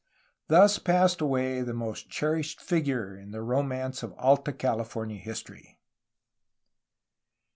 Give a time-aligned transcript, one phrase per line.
[0.47, 5.77] Thus passed away the most cherished figure in the romance of Alta California his tory.